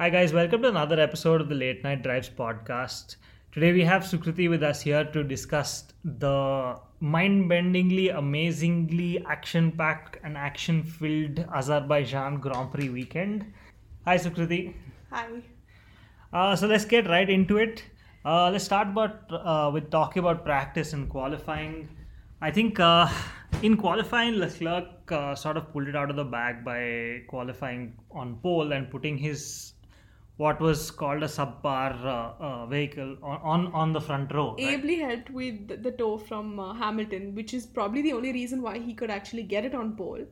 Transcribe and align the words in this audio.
Hi, 0.00 0.10
guys. 0.10 0.32
Welcome 0.32 0.62
to 0.62 0.68
another 0.68 1.00
episode 1.00 1.40
of 1.40 1.48
the 1.48 1.56
Late 1.56 1.82
Night 1.82 2.04
Drives 2.04 2.28
podcast. 2.28 3.16
Today 3.50 3.72
we 3.72 3.82
have 3.82 4.02
Sukriti 4.04 4.48
with 4.48 4.62
us 4.62 4.80
here 4.80 5.02
to 5.02 5.24
discuss 5.24 5.92
the 6.04 6.78
mind 7.00 7.50
bendingly, 7.50 8.16
amazingly 8.16 9.24
action 9.26 9.72
packed 9.72 10.18
and 10.22 10.36
action 10.36 10.84
filled 10.84 11.44
Azerbaijan 11.52 12.36
Grand 12.36 12.70
Prix 12.70 12.90
weekend. 12.90 13.52
Hi, 14.04 14.16
Sukriti. 14.16 14.72
Hi. 15.10 15.42
Uh, 16.32 16.54
so 16.54 16.68
let's 16.68 16.84
get 16.84 17.08
right 17.08 17.28
into 17.28 17.56
it. 17.56 17.82
Uh, 18.24 18.50
let's 18.50 18.66
start 18.66 18.86
about, 18.86 19.24
uh, 19.32 19.68
with 19.74 19.90
talking 19.90 20.20
about 20.20 20.44
practice 20.44 20.92
and 20.92 21.08
qualifying. 21.08 21.88
I 22.40 22.52
think 22.52 22.78
uh, 22.78 23.08
in 23.62 23.76
qualifying, 23.76 24.34
Leclerc 24.34 25.10
uh, 25.10 25.34
sort 25.34 25.56
of 25.56 25.72
pulled 25.72 25.88
it 25.88 25.96
out 25.96 26.08
of 26.08 26.14
the 26.14 26.24
bag 26.24 26.64
by 26.64 27.22
qualifying 27.26 27.94
on 28.12 28.36
pole 28.36 28.70
and 28.70 28.88
putting 28.92 29.18
his 29.18 29.72
what 30.38 30.60
was 30.60 30.90
called 30.90 31.22
a 31.24 31.26
subpar 31.26 31.92
uh, 32.04 32.32
uh, 32.48 32.66
vehicle 32.66 33.16
on, 33.22 33.38
on 33.52 33.72
on 33.84 33.92
the 33.92 34.00
front 34.00 34.32
row. 34.32 34.50
right? 34.52 34.74
Ably 34.74 34.98
helped 35.00 35.30
with 35.30 35.82
the 35.82 35.90
tow 35.90 36.16
from 36.16 36.60
uh, 36.60 36.74
Hamilton, 36.74 37.34
which 37.34 37.52
is 37.52 37.66
probably 37.66 38.02
the 38.02 38.12
only 38.12 38.32
reason 38.32 38.62
why 38.62 38.78
he 38.78 38.94
could 38.94 39.10
actually 39.10 39.42
get 39.42 39.64
it 39.64 39.74
on 39.74 39.96
pole. 39.96 40.24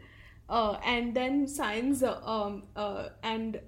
Uh, 0.48 0.78
and 0.84 1.12
then 1.12 1.44
Sainz 1.46 2.04
uh, 2.04 2.24
um, 2.24 2.62
uh, 2.76 3.08
and 3.24 3.60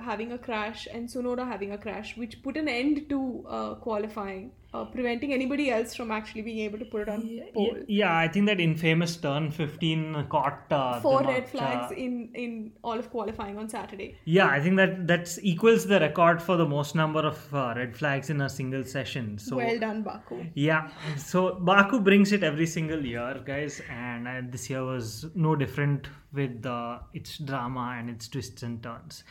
having 0.00 0.30
a 0.30 0.38
crash 0.38 0.86
and 0.92 1.08
Tsunoda 1.08 1.46
having 1.46 1.72
a 1.72 1.78
crash, 1.78 2.16
which 2.16 2.40
put 2.44 2.56
an 2.56 2.68
end 2.68 3.08
to 3.08 3.78
qualifying, 3.82 4.52
uh, 4.72 4.84
preventing 4.84 5.32
anybody 5.32 5.70
else 5.70 5.94
from 5.94 6.10
actually 6.10 6.42
being 6.42 6.60
able 6.60 6.78
to 6.78 6.84
put 6.84 7.02
it 7.02 7.08
on 7.08 7.40
pole. 7.52 7.76
Yeah, 7.88 8.16
I 8.16 8.28
think 8.28 8.46
that 8.46 8.60
infamous 8.60 9.16
turn 9.16 9.50
15 9.50 10.26
caught 10.28 10.64
uh, 10.70 11.00
Four 11.00 11.22
red 11.22 11.48
flags 11.48 11.92
uh, 11.92 11.94
in, 11.96 12.30
in 12.34 12.72
all 12.82 12.98
of 12.98 13.10
qualifying 13.10 13.58
on 13.58 13.68
Saturday. 13.68 14.16
Yeah, 14.24 14.46
I 14.46 14.60
think 14.60 14.76
that 14.76 15.06
that 15.08 15.38
equals 15.42 15.86
the 15.86 15.98
record 15.98 16.40
for 16.40 16.56
the 16.56 16.66
most 16.66 16.94
number 16.94 17.20
of 17.20 17.54
uh, 17.54 17.74
red 17.76 17.96
flags 17.96 18.30
in 18.30 18.40
a 18.40 18.48
single 18.48 18.84
session. 18.84 19.38
So 19.38 19.56
well 19.56 19.78
done, 19.78 20.02
Baku. 20.02 20.46
Yeah, 20.54 20.90
so 21.16 21.54
Baku 21.54 22.00
brings 22.00 22.32
it 22.32 22.44
every 22.44 22.66
single 22.66 23.04
year, 23.04 23.42
guys, 23.44 23.80
and 23.90 24.28
uh, 24.28 24.42
this 24.48 24.70
year 24.70 24.84
was 24.84 25.26
no 25.34 25.56
different 25.56 26.08
with 26.32 26.64
uh, 26.64 26.98
its 27.12 27.38
drama 27.38 27.96
and 27.98 28.08
its 28.08 28.28
twists 28.28 28.62
and 28.62 28.82
turns. 28.82 29.24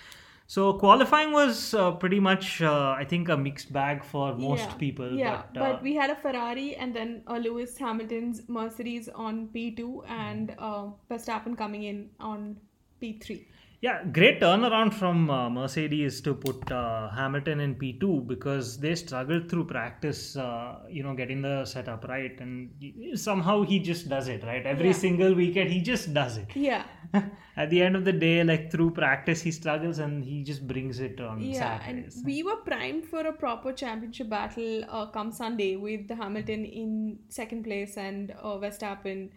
So 0.50 0.74
qualifying 0.74 1.32
was 1.32 1.76
uh, 1.76 1.92
pretty 1.92 2.20
much, 2.20 2.60
uh, 2.64 2.96
I 2.98 3.06
think, 3.06 3.30
a 3.30 3.38
mixed 3.38 3.72
bag 3.72 4.04
for 4.04 4.36
most 4.36 4.68
yeah. 4.68 4.74
people. 4.84 5.12
Yeah, 5.14 5.44
but, 5.54 5.62
uh, 5.62 5.80
we 5.84 5.94
had 5.94 6.10
a 6.10 6.16
Ferrari 6.16 6.76
and 6.76 6.92
then 6.92 7.22
a 7.28 7.38
Lewis 7.38 7.78
Hamilton's 7.78 8.42
Mercedes 8.48 9.10
on 9.10 9.50
P2 9.50 10.10
and 10.10 10.56
uh, 10.58 10.88
Verstappen 11.08 11.56
coming 11.56 11.84
in 11.84 12.10
on 12.20 12.58
P3. 13.00 13.46
Yeah, 13.82 14.04
great 14.04 14.42
turnaround 14.42 14.94
from 14.94 15.30
uh, 15.30 15.50
Mercedes 15.50 16.20
to 16.22 16.34
put 16.34 16.70
uh, 16.70 17.10
Hamilton 17.12 17.62
in 17.62 17.76
P2 17.76 18.28
because 18.28 18.78
they 18.78 18.94
struggled 18.94 19.50
through 19.50 19.68
practice, 19.68 20.36
uh, 20.36 20.80
you 20.90 21.02
know, 21.02 21.14
getting 21.14 21.42
the 21.42 21.64
setup 21.64 22.04
right. 22.10 22.38
And 22.42 22.72
somehow 23.18 23.64
he 23.64 23.80
just 23.80 24.10
does 24.10 24.28
it, 24.28 24.44
right? 24.44 24.66
Every 24.66 24.88
Yeah. 24.88 25.02
single 25.06 25.34
weekend, 25.34 25.70
he 25.70 25.80
just 25.82 26.14
does 26.14 26.36
it. 26.36 26.54
Yeah, 26.56 26.84
At 27.56 27.70
the 27.70 27.82
end 27.82 27.96
of 27.96 28.04
the 28.04 28.12
day, 28.12 28.44
like 28.44 28.70
through 28.70 28.92
practice, 28.92 29.42
he 29.42 29.52
struggles 29.52 30.00
and 30.00 30.26
he 30.26 30.44
just 30.44 30.68
brings 30.68 31.00
it 31.00 31.22
on 31.22 31.40
yeah, 31.42 31.82
and 31.88 32.12
we 32.26 32.44
were 32.44 32.58
primed 32.58 33.06
for 33.06 33.22
a 33.22 33.32
proper 33.34 33.72
championship 33.72 34.30
battle 34.30 34.84
uh, 34.90 35.06
come 35.06 35.32
Sunday 35.32 35.78
with 35.78 36.08
the 36.10 36.16
Hamilton 36.16 36.66
in 36.66 37.20
second 37.30 37.64
place 37.64 37.98
and 37.98 38.32
uh, 38.42 38.58
Verstappen 38.58 39.30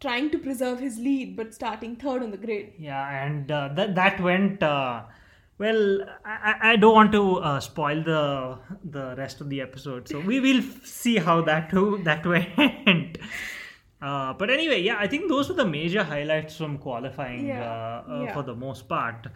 trying 0.00 0.30
to 0.30 0.38
preserve 0.38 0.80
his 0.80 0.98
lead 0.98 1.36
but 1.36 1.54
starting 1.54 1.96
third 1.96 2.22
on 2.22 2.30
the 2.30 2.36
grid. 2.36 2.72
Yeah, 2.78 3.24
and 3.24 3.50
uh, 3.50 3.68
that 3.74 3.94
that 3.94 4.20
went. 4.20 4.62
Uh, 4.62 5.02
well, 5.58 6.00
I, 6.24 6.54
I- 6.72 6.76
don't 6.76 6.94
want 6.94 7.12
to 7.12 7.36
uh, 7.38 7.60
spoil 7.60 8.02
the 8.02 8.58
the 8.82 9.14
rest 9.16 9.40
of 9.42 9.50
the 9.50 9.60
episode, 9.60 10.08
so 10.08 10.18
we 10.20 10.40
will 10.40 10.62
see 10.84 11.16
how 11.18 11.42
that 11.42 11.70
that 12.04 12.24
went. 12.26 13.18
Uh, 14.02 14.32
but 14.32 14.48
anyway, 14.48 14.80
yeah, 14.80 14.96
I 14.98 15.06
think 15.06 15.28
those 15.28 15.50
were 15.50 15.54
the 15.56 15.66
major 15.66 16.02
highlights 16.02 16.56
from 16.56 16.78
qualifying 16.78 17.46
Yeah, 17.46 17.62
uh, 17.62 18.04
uh, 18.10 18.22
yeah. 18.24 18.32
for 18.32 18.42
the 18.42 18.54
most 18.54 18.88
part. 18.88 19.26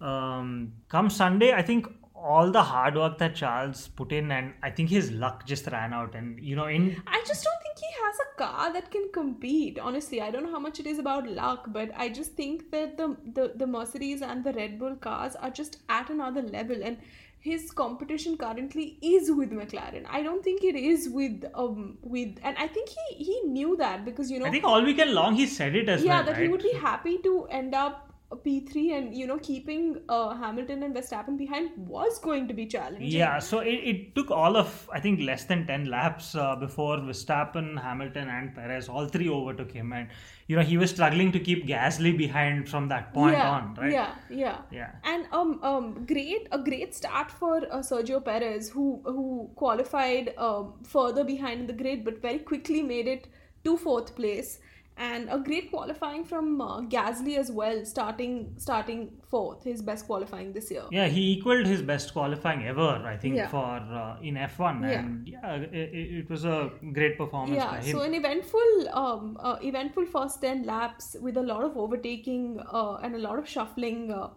Um, 0.00 0.74
come 0.88 1.10
Sunday, 1.10 1.52
I 1.52 1.62
think 1.62 1.88
all 2.14 2.52
the 2.52 2.62
hard 2.62 2.94
work 2.94 3.18
that 3.18 3.34
Charles 3.34 3.88
put 3.88 4.12
in, 4.12 4.30
and 4.30 4.54
I 4.62 4.70
think 4.70 4.88
his 4.90 5.10
luck 5.10 5.46
just 5.46 5.66
ran 5.66 5.92
out. 5.92 6.14
And 6.14 6.38
you 6.38 6.54
know, 6.54 6.66
in 6.66 7.02
I 7.08 7.24
just 7.26 7.42
don't 7.42 7.56
has 8.04 8.20
a 8.24 8.28
car 8.38 8.72
that 8.72 8.90
can 8.90 9.10
compete. 9.12 9.78
Honestly, 9.78 10.20
I 10.20 10.30
don't 10.30 10.44
know 10.44 10.52
how 10.52 10.60
much 10.68 10.80
it 10.80 10.86
is 10.86 10.98
about 10.98 11.28
luck, 11.28 11.66
but 11.78 11.90
I 11.96 12.08
just 12.20 12.32
think 12.32 12.70
that 12.70 12.96
the 13.02 13.16
the, 13.40 13.52
the 13.64 13.66
Mercedes 13.66 14.22
and 14.22 14.44
the 14.44 14.52
Red 14.52 14.78
Bull 14.78 14.96
cars 14.96 15.36
are 15.36 15.50
just 15.50 15.78
at 15.88 16.10
another 16.10 16.42
level 16.42 16.88
and 16.92 16.98
his 17.44 17.70
competition 17.78 18.36
currently 18.38 18.84
is 19.02 19.30
with 19.30 19.50
McLaren. 19.50 20.06
I 20.18 20.22
don't 20.22 20.42
think 20.42 20.64
it 20.64 20.76
is 20.76 21.08
with 21.10 21.44
um 21.54 21.98
with 22.02 22.38
and 22.42 22.56
I 22.56 22.68
think 22.68 22.88
he 22.88 23.24
he 23.24 23.40
knew 23.56 23.76
that 23.82 24.04
because 24.06 24.30
you 24.30 24.38
know 24.38 24.46
I 24.46 24.50
think 24.50 24.64
all 24.64 24.82
weekend 24.82 25.12
long 25.12 25.34
he 25.34 25.46
said 25.46 25.76
it 25.76 25.88
as 25.96 26.02
yeah 26.02 26.16
well. 26.16 26.24
that 26.32 26.42
he 26.42 26.48
would 26.48 26.62
be 26.62 26.72
happy 26.86 27.18
to 27.28 27.44
end 27.60 27.74
up 27.74 28.13
P3 28.36 28.96
and 28.96 29.14
you 29.14 29.26
know 29.26 29.38
keeping 29.38 30.00
uh, 30.08 30.34
Hamilton 30.34 30.82
and 30.82 30.94
Verstappen 30.94 31.36
behind 31.36 31.70
was 31.76 32.18
going 32.18 32.48
to 32.48 32.54
be 32.54 32.66
challenging. 32.66 33.06
Yeah, 33.06 33.38
so 33.38 33.60
it, 33.60 33.80
it 33.92 34.14
took 34.14 34.30
all 34.30 34.56
of 34.56 34.88
I 34.92 35.00
think 35.00 35.20
less 35.20 35.44
than 35.44 35.66
ten 35.66 35.86
laps 35.86 36.34
uh, 36.34 36.56
before 36.56 36.98
Verstappen, 36.98 37.80
Hamilton, 37.80 38.28
and 38.28 38.54
Perez 38.54 38.88
all 38.88 39.06
three 39.06 39.28
overtook 39.28 39.72
him, 39.72 39.92
and 39.92 40.08
you 40.46 40.56
know 40.56 40.62
he 40.62 40.76
was 40.76 40.90
struggling 40.90 41.32
to 41.32 41.40
keep 41.40 41.66
Gasly 41.66 42.16
behind 42.16 42.68
from 42.68 42.88
that 42.88 43.12
point 43.14 43.36
yeah, 43.36 43.50
on, 43.50 43.74
right? 43.74 43.92
Yeah, 43.92 44.14
yeah. 44.30 44.58
Yeah. 44.70 44.90
And 45.04 45.26
um 45.32 45.62
um 45.62 46.04
great 46.06 46.48
a 46.52 46.58
great 46.58 46.94
start 46.94 47.30
for 47.30 47.56
uh, 47.70 47.78
Sergio 47.78 48.24
Perez 48.24 48.68
who 48.68 49.00
who 49.04 49.50
qualified 49.56 50.34
um, 50.38 50.74
further 50.82 51.24
behind 51.24 51.60
in 51.60 51.66
the 51.66 51.72
grid 51.72 52.04
but 52.04 52.20
very 52.20 52.38
quickly 52.38 52.82
made 52.82 53.06
it 53.06 53.28
to 53.64 53.76
fourth 53.76 54.14
place 54.14 54.58
and 54.96 55.28
a 55.28 55.38
great 55.38 55.70
qualifying 55.70 56.24
from 56.24 56.60
uh, 56.60 56.80
Gasly 56.82 57.36
as 57.36 57.50
well 57.50 57.84
starting 57.84 58.54
starting 58.58 59.10
fourth 59.28 59.64
his 59.64 59.82
best 59.82 60.06
qualifying 60.06 60.52
this 60.52 60.70
year. 60.70 60.84
Yeah, 60.90 61.08
he 61.08 61.32
equaled 61.32 61.66
his 61.66 61.82
best 61.82 62.12
qualifying 62.12 62.64
ever, 62.66 63.02
I 63.04 63.16
think, 63.16 63.34
Yeah. 63.36 63.48
for 63.48 63.64
uh, 63.64 64.16
in 64.22 64.36
F1, 64.36 64.82
Yeah. 64.82 64.98
and 65.00 65.26
yeah, 65.28 65.54
it, 65.56 65.90
it 66.20 66.30
was 66.30 66.44
a 66.44 66.70
great 66.92 67.18
performance 67.18 67.56
yeah 67.56 67.70
by 67.72 67.80
him. 67.80 67.96
so 67.96 68.02
an 68.02 68.14
eventful 68.14 68.88
um 68.92 69.36
uh, 69.40 69.56
eventful 69.62 70.06
first 70.06 70.40
10 70.40 70.64
laps 70.64 71.16
with 71.20 71.36
a 71.36 71.42
lot 71.42 71.64
of 71.64 71.76
overtaking 71.76 72.60
uh, 72.72 72.94
and 73.02 73.14
a 73.16 73.18
lot 73.18 73.38
of 73.38 73.48
shuffling 73.48 74.12
uh, 74.12 74.28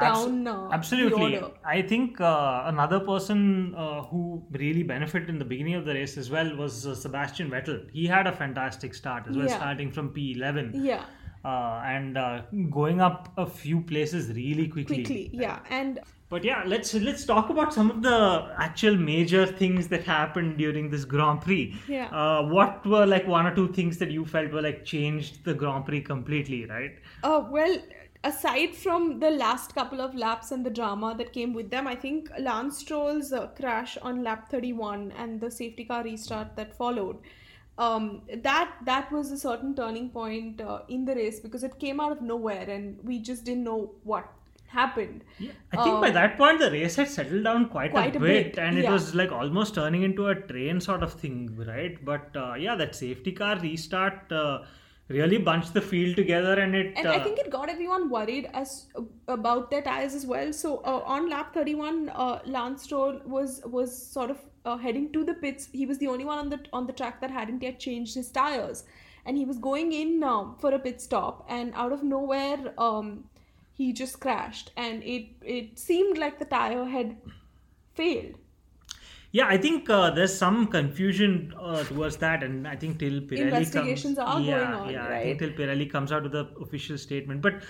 down 0.00 0.46
uh, 0.46 0.68
Absolutely. 0.72 1.40
I 1.64 1.82
think 1.82 2.20
uh, 2.20 2.62
another 2.66 3.00
person 3.00 3.74
uh, 3.76 4.02
who 4.02 4.42
really 4.52 4.82
benefited 4.82 5.28
in 5.28 5.38
the 5.38 5.44
beginning 5.44 5.74
of 5.74 5.84
the 5.84 5.94
race 5.94 6.16
as 6.16 6.30
well 6.30 6.54
was 6.56 6.86
uh, 6.86 6.94
Sebastian 6.94 7.50
Vettel. 7.50 7.88
He 7.92 8.06
had 8.06 8.26
a 8.26 8.32
fantastic 8.32 8.94
start 8.94 9.24
as 9.28 9.36
well, 9.36 9.46
Yeah. 9.46 9.56
starting 9.56 9.90
from 9.92 10.10
P11 10.10 10.72
yeah 10.74 11.04
uh, 11.44 11.80
and 11.86 12.18
uh, 12.18 12.42
going 12.70 13.00
up 13.00 13.32
a 13.36 13.46
few 13.46 13.80
places 13.80 14.28
really 14.34 14.66
quickly. 14.68 15.04
quickly 15.04 15.30
yeah 15.32 15.60
and 15.70 16.00
But 16.28 16.42
yeah, 16.46 16.62
let's 16.66 16.92
let's 17.06 17.24
talk 17.24 17.50
about 17.50 17.72
some 17.74 17.88
of 17.90 17.98
the 18.02 18.14
actual 18.62 18.96
major 18.96 19.42
things 19.58 19.86
that 19.92 20.02
happened 20.12 20.56
during 20.62 20.88
this 20.94 21.04
Grand 21.04 21.40
Prix. 21.44 21.60
Yeah. 21.86 22.08
Uh, 22.22 22.42
what 22.54 22.84
were 22.94 23.06
like 23.06 23.28
one 23.34 23.46
or 23.50 23.54
two 23.58 23.66
things 23.76 23.98
that 23.98 24.10
you 24.10 24.24
felt 24.32 24.50
were 24.56 24.62
like 24.64 24.80
changed 24.84 25.38
the 25.44 25.54
Grand 25.60 25.86
Prix 25.90 26.00
completely, 26.08 26.58
right? 26.72 26.98
Uh, 27.22 27.44
well, 27.48 27.76
aside 28.26 28.74
from 28.74 29.20
the 29.20 29.30
last 29.30 29.74
couple 29.74 30.00
of 30.00 30.14
laps 30.14 30.50
and 30.50 30.66
the 30.66 30.70
drama 30.70 31.14
that 31.16 31.32
came 31.32 31.52
with 31.54 31.70
them, 31.70 31.86
I 31.86 31.94
think 31.94 32.30
Lance 32.38 32.78
Stroll's 32.78 33.32
uh, 33.32 33.46
crash 33.48 33.96
on 34.02 34.22
lap 34.22 34.50
31 34.50 35.12
and 35.16 35.40
the 35.40 35.50
safety 35.50 35.84
car 35.84 36.02
restart 36.02 36.56
that 36.56 36.76
followed. 36.76 37.18
Um, 37.78 38.22
that 38.42 38.70
that 38.86 39.12
was 39.12 39.30
a 39.30 39.36
certain 39.36 39.74
turning 39.74 40.08
point 40.08 40.62
uh, 40.62 40.80
in 40.88 41.04
the 41.04 41.14
race 41.14 41.40
because 41.40 41.62
it 41.62 41.78
came 41.78 42.00
out 42.00 42.12
of 42.12 42.22
nowhere 42.22 42.70
and 42.70 42.98
we 43.04 43.18
just 43.18 43.44
didn't 43.44 43.64
know 43.64 43.92
what 44.02 44.32
happened. 44.66 45.24
Yeah, 45.38 45.52
I 45.72 45.84
think 45.84 46.00
by 46.00 46.10
that 46.10 46.38
point 46.38 46.58
the 46.58 46.70
race 46.70 46.96
had 46.96 47.08
settled 47.08 47.44
down 47.44 47.68
quite, 47.68 47.92
Um, 47.94 48.00
Quite 48.00 48.16
a, 48.16 48.18
a 48.18 48.22
bit, 48.22 48.54
bit, 48.54 48.58
and 48.58 48.78
it 48.78 48.84
yeah. 48.84 48.92
was 48.92 49.14
like 49.14 49.30
almost 49.30 49.74
turning 49.74 50.02
into 50.02 50.26
a 50.28 50.34
train 50.34 50.80
sort 50.80 51.02
of 51.02 51.12
thing, 51.12 51.54
right? 51.66 52.02
But 52.04 52.34
uh, 52.34 52.54
yeah, 52.54 52.74
that 52.76 52.96
safety 52.96 53.32
car 53.32 53.58
restart 53.58 54.32
uh, 54.32 54.62
really 55.08 55.38
bunched 55.38 55.72
the 55.74 55.80
field 55.80 56.16
together, 56.16 56.58
and 56.58 56.74
it. 56.74 56.94
and 56.96 57.06
uh, 57.06 57.12
I 57.12 57.20
think 57.20 57.38
it 57.38 57.50
got 57.50 57.68
everyone 57.68 58.10
worried 58.10 58.48
as 58.52 58.86
about 59.28 59.70
their 59.70 59.82
tires 59.82 60.14
as 60.14 60.26
well. 60.26 60.52
So 60.52 60.78
uh, 60.78 61.02
on 61.04 61.30
lap 61.30 61.54
31, 61.54 62.10
uh, 62.10 62.40
Lance 62.44 62.82
Stroll 62.82 63.20
was 63.24 63.60
was 63.64 63.96
sort 63.96 64.30
of 64.30 64.38
uh, 64.64 64.76
heading 64.76 65.12
to 65.12 65.24
the 65.24 65.34
pits. 65.34 65.68
He 65.72 65.86
was 65.86 65.98
the 65.98 66.08
only 66.08 66.24
one 66.24 66.38
on 66.38 66.48
the 66.50 66.60
on 66.72 66.86
the 66.86 66.92
track 66.92 67.20
that 67.20 67.30
hadn't 67.30 67.62
yet 67.62 67.78
changed 67.78 68.14
his 68.14 68.30
tires, 68.30 68.84
and 69.24 69.36
he 69.36 69.44
was 69.44 69.58
going 69.58 69.92
in 69.92 70.22
um, 70.22 70.56
for 70.58 70.74
a 70.74 70.78
pit 70.78 71.00
stop. 71.00 71.44
And 71.48 71.72
out 71.74 71.92
of 71.92 72.02
nowhere, 72.02 72.74
um, 72.78 73.24
he 73.72 73.92
just 73.92 74.18
crashed, 74.20 74.72
and 74.76 75.02
it 75.04 75.26
it 75.42 75.78
seemed 75.78 76.18
like 76.18 76.38
the 76.38 76.46
tire 76.46 76.84
had 76.84 77.16
failed. 77.94 78.34
Yeah, 79.32 79.46
I 79.48 79.58
think 79.58 79.90
uh, 79.90 80.10
there's 80.10 80.36
some 80.36 80.66
confusion 80.68 81.52
uh, 81.60 81.84
towards 81.84 82.16
that, 82.18 82.42
and 82.42 82.66
I 82.66 82.76
think 82.76 82.98
till 82.98 83.20
Pirelli 83.20 83.42
Investigations 83.48 84.16
comes, 84.16 84.28
are 84.28 84.40
yeah, 84.40 84.58
going 84.58 84.74
on, 84.74 84.92
yeah, 84.92 85.08
I 85.08 85.22
think 85.22 85.38
till 85.40 85.50
Pirelli 85.50 85.90
comes 85.90 86.12
out 86.12 86.22
with 86.22 86.32
the 86.32 86.46
official 86.60 86.98
statement, 86.98 87.42
but 87.42 87.62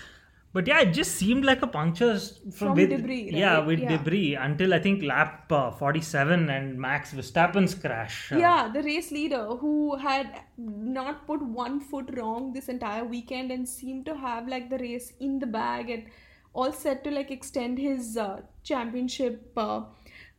But 0.57 0.67
yeah, 0.69 0.81
it 0.81 0.93
just 0.93 1.17
seemed 1.17 1.45
like 1.45 1.63
a 1.63 1.67
puncture 1.67 2.19
from, 2.19 2.51
From 2.53 2.75
with 2.77 2.89
debris, 2.91 3.31
Yeah, 3.31 3.59
with 3.71 3.81
Yeah. 3.81 3.89
debris 3.89 4.37
until 4.37 4.73
I 4.77 4.79
think 4.85 5.03
lap 5.03 5.53
uh, 5.53 5.71
47 5.81 6.49
and 6.49 6.79
Max 6.85 7.13
Verstappen's 7.13 7.75
crash. 7.75 8.33
uh, 8.33 8.39
Yeah, 8.39 8.71
the 8.77 8.83
race 8.83 9.11
leader 9.11 9.43
who 9.65 9.97
had 9.97 10.31
not 10.57 11.27
put 11.27 11.43
one 11.43 11.79
foot 11.81 12.11
wrong 12.17 12.53
this 12.55 12.71
entire 12.71 13.05
weekend 13.05 13.51
and 13.51 13.69
seemed 13.69 14.07
to 14.07 14.17
have 14.17 14.49
like 14.49 14.71
the 14.71 14.79
race 14.79 15.13
in 15.21 15.39
the 15.39 15.47
bag 15.59 15.91
and 15.91 16.07
all 16.55 16.73
set 16.73 17.05
to 17.05 17.11
like 17.11 17.31
extend 17.31 17.79
his 17.79 18.17
uh, 18.17 18.41
championship 18.63 19.53
uh, 19.59 19.83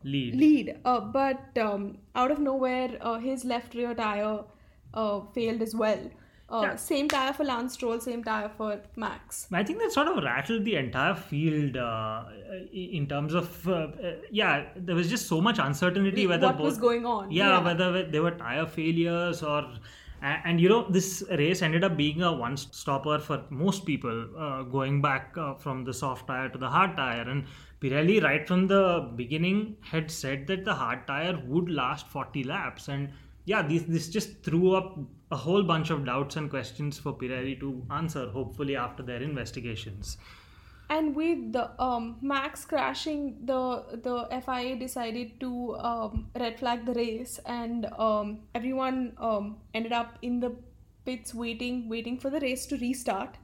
lead. 0.04 0.36
lead. 0.36 0.78
Uh, 0.86 1.00
but 1.00 1.58
um, 1.58 1.98
out 2.16 2.32
of 2.32 2.40
nowhere, 2.40 2.98
uh, 3.02 3.20
his 3.20 3.44
left 3.46 3.74
rear 3.74 3.94
tire 3.94 4.40
uh, 4.94 5.20
failed 5.34 5.62
as 5.62 5.76
well. 5.76 6.00
Uh, 6.50 6.62
Yeah. 6.64 6.76
Same 6.78 7.10
tire 7.10 7.34
for 7.34 7.44
Lance 7.44 7.74
Stroll, 7.74 8.00
same 8.00 8.24
tire 8.24 8.50
for 8.58 8.80
Max. 8.96 9.48
I 9.52 9.64
think 9.66 9.80
that 9.80 9.92
sort 9.92 10.08
of 10.08 10.24
rattled 10.24 10.64
the 10.64 10.76
entire 10.78 11.14
field 11.14 11.76
uh, 11.76 12.24
in 12.72 13.06
terms 13.08 13.34
of 13.34 13.68
uh, 13.68 13.88
yeah. 14.32 14.68
There 14.78 14.96
was 14.96 15.10
just 15.10 15.28
so 15.28 15.42
much 15.42 15.60
uncertainty 15.60 16.26
whether 16.26 16.48
what 16.48 16.58
both, 16.58 16.66
was 16.66 16.78
going 16.78 17.06
on, 17.06 17.32
Yeah, 17.32 17.58
yeah. 17.58 17.64
whether 17.66 18.04
there 18.04 18.24
were 18.24 18.32
tire 18.32 18.66
failures 18.66 19.44
or 19.44 19.66
and, 20.22 20.60
you 20.60 20.70
know 20.70 20.90
this 20.90 21.24
race 21.30 21.62
ended 21.62 21.84
up 21.84 21.96
being 21.96 22.22
a 22.22 22.32
one 22.34 22.58
stopper 22.58 23.20
for 23.20 23.44
most 23.50 23.86
people 23.86 24.28
uh, 24.38 24.64
going 24.64 25.02
back 25.02 25.36
uh, 25.38 25.54
from 25.54 25.84
the 25.84 25.94
soft 25.94 26.28
tire 26.28 26.50
to 26.50 26.58
the 26.58 26.70
hard 26.70 26.98
tire. 26.98 27.22
And 27.22 27.46
Pirelli 27.82 28.24
right 28.24 28.48
from 28.48 28.68
the 28.68 29.12
beginning 29.16 29.78
had 29.82 30.10
said 30.10 30.48
that 30.48 30.66
the 30.66 30.74
hard 30.74 31.06
tire 31.08 31.40
would 31.46 31.70
last 31.70 32.08
40 32.08 32.44
laps. 32.44 32.88
And 32.88 33.10
yeah 33.46 33.62
this 33.62 33.84
this 33.84 34.10
just 34.10 34.44
threw 34.44 34.74
up 34.76 34.98
a 35.32 35.36
whole 35.36 35.64
bunch 35.64 35.90
of 35.90 36.06
doubts 36.06 36.36
and 36.36 36.50
questions 36.50 37.00
for 37.00 37.14
Pirelli 37.14 37.60
to 37.60 37.86
answer 37.92 38.30
hopefully 38.30 38.76
after 38.76 39.04
their 39.04 39.22
investigations 39.22 40.18
And 40.90 41.16
with 41.16 41.52
the 41.54 41.70
um, 41.82 42.18
Max 42.22 42.64
crashing, 42.66 43.38
the 43.46 43.84
the 44.04 44.28
FIA 44.46 44.76
decided 44.78 45.40
to 45.42 45.76
um, 45.78 46.28
red 46.40 46.58
flag 46.60 46.86
the 46.86 46.94
race, 46.94 47.40
and 47.46 47.88
um, 47.98 48.40
everyone 48.56 49.14
um, 49.18 49.58
ended 49.74 49.92
up 49.92 50.18
in 50.22 50.40
the 50.40 50.56
pits 51.06 51.34
waiting, 51.34 51.90
waiting 51.90 52.18
for 52.18 52.30
the 52.30 52.40
race 52.40 52.66
to 52.68 52.78
restart. 52.78 53.36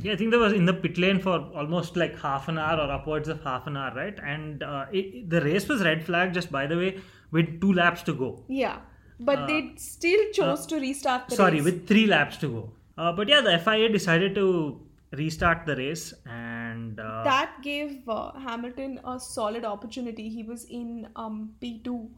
Yeah, 0.00 0.12
I 0.12 0.16
think 0.16 0.30
there 0.30 0.40
was 0.40 0.52
in 0.52 0.64
the 0.66 0.74
pit 0.74 0.96
lane 0.98 1.20
for 1.20 1.38
almost 1.56 1.96
like 1.96 2.16
half 2.18 2.48
an 2.48 2.58
hour 2.58 2.78
or 2.80 2.90
upwards 2.90 3.28
of 3.28 3.42
half 3.42 3.66
an 3.66 3.76
hour, 3.76 3.92
right? 3.94 4.16
And 4.24 4.62
uh, 4.62 4.86
it, 4.92 5.28
the 5.30 5.40
race 5.40 5.68
was 5.68 5.82
red 5.82 6.04
flag, 6.04 6.32
just 6.32 6.50
by 6.52 6.66
the 6.66 6.76
way, 6.76 7.00
with 7.32 7.60
two 7.60 7.72
laps 7.72 8.02
to 8.04 8.12
go. 8.14 8.42
Yeah, 8.48 8.78
but 9.18 9.46
they 9.48 9.72
still 9.76 10.30
chose 10.32 10.66
to 10.66 10.76
restart 10.80 11.28
the 11.28 11.34
Uh, 11.34 11.36
Sorry, 11.36 11.54
race. 11.56 11.64
with 11.64 11.86
three 11.88 12.06
laps 12.06 12.36
to 12.38 12.48
go. 12.48 12.72
Uh, 12.96 13.12
but 13.12 13.28
yeah, 13.28 13.40
the 13.40 13.58
FIA 13.58 13.88
decided 13.88 14.34
to 14.36 14.80
restart 15.16 15.66
the 15.66 15.76
race, 15.76 16.14
and 16.26 16.98
uh, 17.00 17.22
that 17.24 17.56
gave 17.62 18.08
uh, 18.08 18.32
Hamilton 18.32 19.00
a 19.04 19.18
solid 19.18 19.64
opportunity. 19.64 20.28
He 20.28 20.42
was 20.42 20.64
in 20.64 21.08
um, 21.16 21.54
P2 21.60 22.08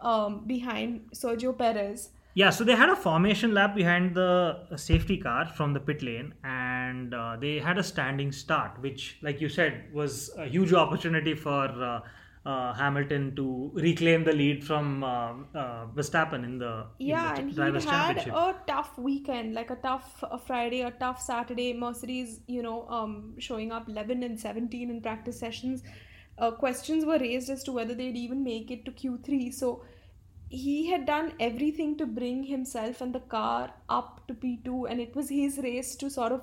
um, 0.00 0.44
behind 0.46 1.10
Sergio 1.12 1.56
Perez. 1.56 2.10
yeah, 2.34 2.50
so 2.50 2.64
they 2.64 2.74
had 2.74 2.88
a 2.88 2.96
formation 2.96 3.52
lap 3.54 3.74
behind 3.74 4.14
the 4.14 4.76
safety 4.76 5.18
car 5.18 5.46
from 5.46 5.72
the 5.72 5.80
pit 5.80 6.02
lane, 6.02 6.34
and 6.44 7.14
uh, 7.14 7.36
they 7.40 7.58
had 7.58 7.78
a 7.78 7.82
standing 7.82 8.32
start, 8.32 8.80
which, 8.80 9.18
like 9.22 9.40
you 9.40 9.48
said, 9.48 9.84
was 9.92 10.30
a 10.38 10.46
huge 10.46 10.72
opportunity 10.72 11.34
for. 11.34 12.02
Uh, 12.44 12.74
Hamilton 12.74 13.36
to 13.36 13.70
reclaim 13.74 14.24
the 14.24 14.32
lead 14.32 14.64
from 14.64 15.04
uh, 15.04 15.32
uh, 15.54 15.86
Verstappen 15.94 16.42
in 16.44 16.58
the, 16.58 16.86
in 16.98 17.06
Yeah, 17.06 17.34
the 17.34 17.40
and 17.40 17.50
he 17.52 17.86
had 17.88 18.16
a 18.16 18.56
tough 18.66 18.98
weekend, 18.98 19.54
like 19.54 19.70
a 19.70 19.76
tough 19.76 20.24
Friday, 20.44 20.80
a 20.80 20.90
tough 20.90 21.22
Saturday. 21.22 21.72
Mercedes, 21.72 22.40
you 22.48 22.62
know, 22.62 22.88
um, 22.88 23.36
showing 23.38 23.70
up 23.70 23.88
11 23.88 24.24
and 24.24 24.40
17 24.40 24.90
in 24.90 25.00
practice 25.00 25.38
sessions. 25.38 25.84
Uh, 26.36 26.50
questions 26.50 27.04
were 27.04 27.18
raised 27.18 27.48
as 27.48 27.62
to 27.62 27.70
whether 27.70 27.94
they'd 27.94 28.16
even 28.16 28.42
make 28.42 28.72
it 28.72 28.84
to 28.86 28.90
Q3. 28.90 29.54
So 29.54 29.84
he 30.48 30.90
had 30.90 31.06
done 31.06 31.32
everything 31.40 31.96
to 31.98 32.06
bring 32.06 32.42
himself 32.42 33.00
and 33.00 33.14
the 33.14 33.20
car 33.20 33.72
up 33.88 34.26
to 34.28 34.34
P2, 34.34 34.90
and 34.90 35.00
it 35.00 35.14
was 35.14 35.28
his 35.28 35.58
race 35.58 35.94
to 35.96 36.10
sort 36.10 36.32
of 36.32 36.42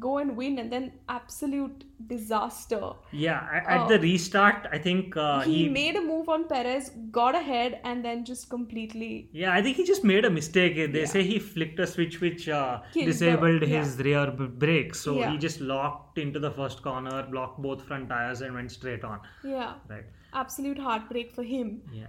go 0.00 0.18
and 0.18 0.36
win, 0.36 0.58
and 0.58 0.72
then 0.72 0.92
absolute 1.08 1.84
disaster. 2.06 2.92
Yeah, 3.12 3.46
at 3.52 3.80
Oh. 3.82 3.88
the 3.88 3.98
restart, 3.98 4.66
I 4.72 4.78
think 4.78 5.16
uh, 5.16 5.40
he, 5.40 5.64
he, 5.64 5.68
made 5.68 5.96
a 5.96 6.00
move 6.00 6.28
on 6.28 6.48
Perez, 6.48 6.90
got 7.10 7.34
ahead, 7.34 7.80
and 7.84 8.04
then 8.04 8.24
just 8.24 8.48
completely 8.48 9.28
Yeah, 9.32 9.52
I 9.52 9.62
think 9.62 9.76
he 9.76 9.84
just 9.84 10.02
made 10.04 10.24
a 10.24 10.30
mistake. 10.30 10.76
They 10.92 11.00
Yeah. 11.00 11.04
say 11.06 11.22
he 11.22 11.38
flicked 11.38 11.78
a 11.78 11.86
switch 11.86 12.20
which 12.20 12.48
uh, 12.48 12.80
Killed 12.92 13.06
the- 13.06 13.12
disabled 13.12 13.62
yeah. 13.62 13.80
his 13.84 13.98
rear 13.98 14.30
b- 14.30 14.46
brakes, 14.46 15.00
so 15.00 15.16
Yeah. 15.18 15.30
he 15.32 15.38
just 15.38 15.60
locked 15.60 16.18
into 16.18 16.38
the 16.40 16.50
first 16.50 16.82
corner, 16.82 17.22
blocked 17.30 17.60
both 17.60 17.82
front 17.84 18.08
tires, 18.08 18.40
and 18.40 18.54
went 18.54 18.70
straight 18.72 19.04
on. 19.04 19.20
yeah. 19.44 19.74
Right? 19.88 20.04
absolute 20.34 20.78
heartbreak 20.78 21.30
for 21.34 21.42
him. 21.42 21.82
Yeah. 21.92 22.08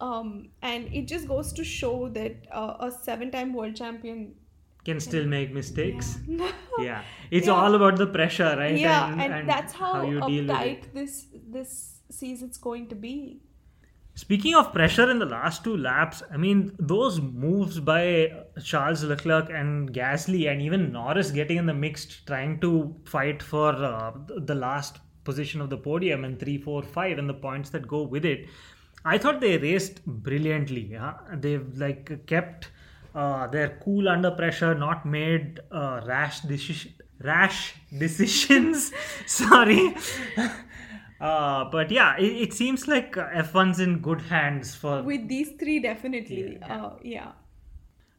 Um, 0.00 0.48
and 0.60 0.92
it 0.92 1.06
just 1.06 1.28
goes 1.28 1.52
to 1.52 1.62
show 1.62 2.08
that 2.08 2.46
uh, 2.50 2.74
a 2.80 2.90
seven-time 2.90 3.52
world 3.54 3.76
champion. 3.76 4.34
Can 4.84 4.98
still 5.00 5.26
make 5.26 5.52
mistakes. 5.52 6.18
Yeah, 6.26 6.52
Yeah, 6.78 7.02
it's 7.30 7.46
Yeah. 7.46 7.52
all 7.52 7.74
about 7.74 7.98
the 7.98 8.06
pressure, 8.06 8.54
right? 8.56 8.78
yeah, 8.78 9.12
and, 9.22 9.48
that's 9.48 9.74
how, 9.74 10.02
you 10.02 10.20
deal 10.26 10.46
with 10.46 10.92
this 10.94 11.26
this 11.48 12.00
season's 12.10 12.56
going 12.58 12.88
to 12.88 12.94
be. 12.94 13.42
Speaking 14.14 14.54
of 14.54 14.72
pressure 14.72 15.08
in 15.10 15.18
the 15.18 15.26
last 15.26 15.62
two 15.64 15.76
laps, 15.76 16.22
I 16.32 16.36
mean, 16.36 16.74
those 16.78 17.20
moves 17.20 17.78
by 17.78 18.32
Charles 18.62 19.04
Leclerc 19.04 19.50
and 19.50 19.92
Gasly 19.94 20.50
and 20.50 20.60
even 20.60 20.92
Norris 20.92 21.30
getting 21.30 21.58
in 21.58 21.66
the 21.66 21.74
mix, 21.74 22.06
trying 22.26 22.58
to 22.60 22.94
fight 23.04 23.42
for 23.42 23.70
uh, 23.72 24.12
the 24.36 24.54
last 24.54 24.98
position 25.24 25.60
of 25.60 25.70
the 25.70 25.76
podium 25.78 26.24
and 26.24 26.38
three, 26.40 26.58
four, 26.58 26.82
five, 26.82 27.18
and 27.18 27.28
the 27.28 27.34
points 27.34 27.70
that 27.70 27.86
go 27.86 28.02
with 28.02 28.24
it. 28.24 28.46
I 29.04 29.16
thought 29.16 29.40
they 29.40 29.56
raced 29.58 30.04
brilliantly. 30.06 30.92
Huh? 30.92 31.14
They've 31.34 31.66
like 31.78 32.26
kept 32.26 32.70
uh, 33.14 33.46
their 33.48 33.78
cool 33.82 34.08
under 34.08 34.30
pressure, 34.30 34.74
not 34.74 35.06
made 35.06 35.60
uh, 35.70 36.00
rash 36.06 36.40
decision, 36.40 36.92
rash 37.22 37.74
decisions. 37.98 38.92
Sorry. 39.26 39.94
Uh, 41.20 41.66
but 41.70 41.90
yeah, 41.90 42.16
it, 42.16 42.48
it 42.48 42.52
seems 42.54 42.88
like 42.88 43.14
uh, 43.16 43.28
F1's 43.28 43.78
in 43.78 43.98
good 43.98 44.22
hands 44.22 44.74
for. 44.74 45.02
With 45.02 45.28
these 45.28 45.50
three, 45.58 45.78
definitely. 45.78 46.56
Yeah. 46.58 46.84
Uh, 46.84 46.96
yeah. 47.02 47.32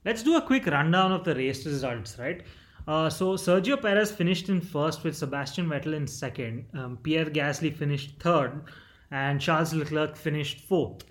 Let's 0.06 0.22
do 0.22 0.38
a 0.38 0.42
quick 0.42 0.68
rundown 0.68 1.12
of 1.12 1.24
the 1.24 1.34
race 1.34 1.66
results, 1.66 2.20
right? 2.20 2.44
Uh, 2.88 3.10
so 3.10 3.34
Sergio 3.34 3.82
Perez 3.82 4.12
finished 4.12 4.50
in 4.50 4.62
first 4.62 5.04
with 5.04 5.16
Sebastian 5.16 5.68
Vettel 5.68 5.96
in 5.96 6.08
second. 6.08 6.66
Um, 6.74 6.98
Pierre 7.02 7.26
Gasly 7.26 7.76
finished 7.76 8.20
third, 8.20 8.64
and 9.12 9.40
Charles 9.40 9.74
Leclerc 9.74 10.16
finished 10.16 10.62
fourth. 10.62 11.04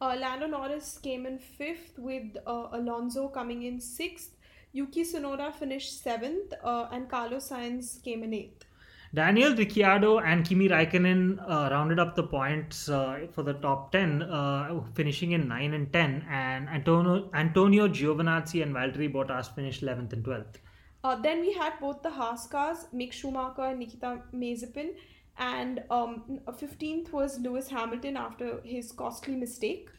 Uh, 0.00 0.16
Lando 0.20 0.46
Norris 0.46 0.98
came 0.98 1.24
in 1.24 1.38
fifth, 1.38 1.98
with 1.98 2.36
uh, 2.46 2.68
Alonso 2.72 3.28
coming 3.28 3.62
in 3.62 3.80
sixth. 3.80 4.36
Yuki 4.72 5.02
Tsunoda 5.04 5.54
finished 5.54 6.02
seventh, 6.02 6.52
uh, 6.62 6.88
and 6.92 7.08
Carlos 7.08 7.48
Sainz 7.48 8.02
came 8.02 8.22
in 8.22 8.34
eighth. 8.34 8.66
Daniel 9.14 9.54
Ricciardo 9.56 10.18
and 10.18 10.44
Kimi 10.44 10.68
Raikkonen 10.68 11.38
uh, 11.48 11.70
rounded 11.70 11.98
up 11.98 12.14
the 12.14 12.24
points 12.24 12.90
uh, 12.90 13.26
for 13.32 13.42
the 13.42 13.54
top 13.54 13.90
10, 13.92 14.22
uh, 14.22 14.80
finishing 14.94 15.32
in 15.32 15.48
9 15.48 15.72
and 15.72 15.90
10, 15.90 16.26
and 16.28 16.68
Antonio, 16.68 17.30
Antonio 17.32 17.88
Giovinazzi 17.88 18.62
and 18.62 18.74
Valtteri 18.74 19.10
Bottas 19.10 19.54
finished 19.54 19.82
11th 19.82 20.12
and 20.12 20.24
12th. 20.24 20.56
Uh, 21.04 21.14
then 21.16 21.40
we 21.40 21.52
had 21.54 21.72
both 21.80 22.02
the 22.02 22.10
Haas 22.10 22.46
cars, 22.48 22.86
Mick 22.92 23.12
Schumacher 23.12 23.62
and 23.62 23.78
Nikita 23.78 24.20
Mazepin, 24.34 24.90
and 25.38 25.82
um, 25.90 26.40
15th 26.48 27.12
was 27.12 27.38
Lewis 27.40 27.68
Hamilton 27.68 28.16
after 28.16 28.60
his 28.64 28.92
costly 28.92 29.34
mistake. 29.34 29.90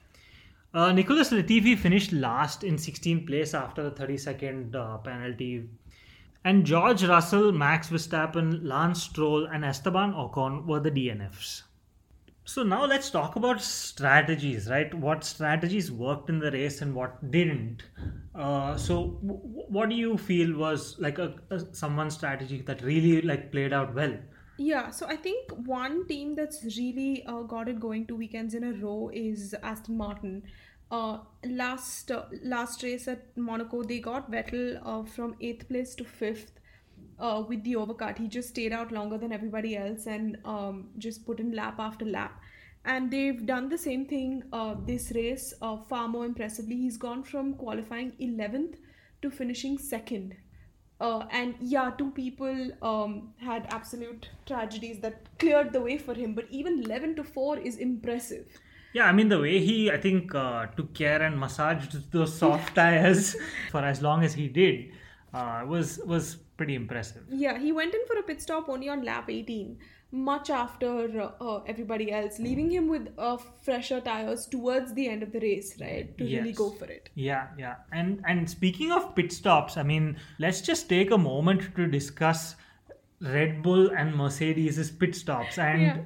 Uh, 0.74 0.92
Nicholas 0.92 1.32
Latifi 1.32 1.78
finished 1.78 2.12
last 2.12 2.64
in 2.64 2.76
16th 2.76 3.26
place 3.26 3.54
after 3.54 3.84
the 3.84 3.92
30 3.92 4.18
second 4.18 4.76
uh, 4.76 4.98
penalty. 4.98 5.70
And 6.44 6.66
George 6.66 7.04
Russell, 7.04 7.52
Max 7.52 7.90
Verstappen, 7.90 8.64
Lance 8.64 9.04
Stroll, 9.04 9.48
and 9.48 9.66
Esteban 9.66 10.14
Ocon 10.14 10.66
were 10.66 10.80
the 10.80 10.92
DNFs. 10.92 11.64
So 12.46 12.64
now 12.64 12.86
let's 12.86 13.10
talk 13.10 13.36
about 13.36 13.62
strategies, 13.62 14.70
right? 14.70 14.94
What 14.94 15.26
strategies 15.26 15.92
worked 15.92 16.30
in 16.30 16.40
the 16.40 16.50
race 16.50 16.82
and 16.82 16.96
what 16.96 17.32
didn't. 17.32 17.84
Uh, 18.34 18.78
so, 18.78 19.20
w- 19.22 19.42
what 19.44 19.90
do 19.90 19.96
you 19.96 20.18
feel 20.18 20.56
was 20.56 20.96
like 21.00 21.20
a, 21.20 21.36
a 21.50 21.60
someone's 21.76 22.14
strategy 22.14 22.62
that 22.62 22.82
really 22.82 23.22
like 23.22 23.52
played 23.52 23.74
out 23.74 23.94
well? 23.94 24.18
Yeah, 24.58 24.90
so 24.90 25.06
I 25.06 25.16
think 25.16 25.52
one 25.52 26.08
team 26.08 26.34
that's 26.36 26.64
really 26.64 27.24
uh, 27.28 27.42
got 27.44 27.70
it 27.70 27.80
going 27.80 28.08
two 28.08 28.16
weekends 28.16 28.56
in 28.56 28.64
a 28.64 28.74
row 28.74 29.12
is 29.14 29.54
Aston 29.62 29.98
Martin. 29.98 30.44
Uh, 30.90 31.20
last 31.46 32.12
uh, 32.12 32.24
last 32.44 32.82
race 32.82 33.08
at 33.08 33.38
Monaco, 33.38 33.84
they 33.84 34.00
got 34.00 34.32
Vettel 34.32 34.82
uh, 34.84 35.04
from 35.04 35.36
eighth 35.42 35.68
place 35.68 35.94
to 35.96 36.04
fifth 36.04 36.54
uh, 37.20 37.44
with 37.48 37.64
the 37.64 37.74
overcut. 37.74 38.18
He 38.18 38.28
just 38.28 38.50
stayed 38.50 38.74
out 38.74 38.92
longer 38.92 39.20
than 39.20 39.32
everybody 39.32 39.78
else 39.78 40.08
and 40.08 40.38
um, 40.44 40.90
just 40.98 41.24
put 41.26 41.40
in 41.40 41.52
lap 41.52 41.76
after 41.78 42.06
lap. 42.06 42.42
And 42.84 43.12
they've 43.12 43.46
done 43.46 43.70
the 43.70 43.78
same 43.78 44.06
thing 44.06 44.44
uh, 44.54 44.76
this 44.88 45.12
race 45.14 45.54
far 45.88 46.08
more 46.08 46.26
impressively. 46.26 46.78
He's 46.78 46.98
gone 46.98 47.22
from 47.22 47.54
qualifying 47.54 48.14
11th 48.20 48.76
to 49.22 49.30
finishing 49.30 49.78
second 49.78 50.36
Uh, 51.00 51.26
and 51.32 51.56
yeah, 51.60 51.92
two 51.98 52.12
people 52.12 52.72
um, 52.82 53.34
had 53.38 53.68
absolute 53.72 54.30
tragedies 54.46 55.00
that 55.00 55.22
cleared 55.38 55.72
the 55.72 55.82
way 55.82 55.98
for 55.98 56.14
him. 56.14 56.34
But 56.34 56.46
even 56.50 56.84
11 56.84 57.16
to 57.18 57.24
4 57.24 57.60
is 57.60 57.78
impressive. 57.78 58.48
Yeah, 58.94 59.06
I 59.06 59.12
mean 59.12 59.30
the 59.30 59.40
way 59.40 59.60
he, 59.60 59.92
I 59.92 59.98
think, 59.98 60.34
uh, 60.34 60.68
took 60.76 60.94
care 60.94 61.22
and 61.22 61.40
massaged 61.40 62.12
those 62.12 62.34
soft 62.34 62.74
tires 62.74 63.36
for 63.72 63.82
as 63.82 64.02
long 64.02 64.24
as 64.24 64.34
he 64.34 64.48
did 64.48 64.92
uh, 65.34 65.64
was 65.68 66.00
was 66.06 66.38
pretty 66.58 66.74
impressive. 66.74 67.24
Yeah, 67.30 67.60
he 67.60 67.72
went 67.72 67.94
in 67.94 68.02
for 68.08 68.18
a 68.18 68.24
pit 68.24 68.42
stop 68.42 68.70
only 68.70 68.90
on 68.90 69.04
lap 69.04 69.30
18, 69.30 69.78
much 70.12 70.50
after 70.50 71.22
uh, 71.22 71.44
uh, 71.44 71.64
everybody 71.68 72.12
else, 72.12 72.40
leaving 72.40 72.72
him 72.72 72.88
with 72.88 73.10
uh, 73.18 73.38
fresher 73.62 74.00
tires 74.00 74.46
towards 74.46 74.94
the 74.94 75.08
end 75.08 75.22
of 75.24 75.32
the 75.32 75.40
race, 75.40 75.76
right? 75.82 76.18
To 76.18 76.24
really 76.24 76.54
go 76.54 76.70
for 76.72 76.86
it. 76.86 77.10
Yeah, 77.16 77.48
yeah. 77.58 77.76
And 77.92 78.24
and 78.26 78.50
speaking 78.50 78.92
of 78.92 79.16
pit 79.16 79.32
stops, 79.32 79.76
I 79.78 79.84
mean, 79.84 80.18
let's 80.40 80.62
just 80.62 80.88
take 80.90 81.12
a 81.12 81.18
moment 81.18 81.76
to 81.76 81.88
discuss 81.88 82.56
Red 83.22 83.62
Bull 83.64 83.90
and 83.92 84.16
Mercedes' 84.16 84.92
pit 84.92 85.16
stops. 85.16 85.58
And 85.58 85.82
Yeah. 85.82 85.98